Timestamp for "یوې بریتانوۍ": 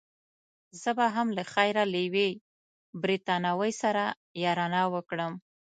2.05-3.71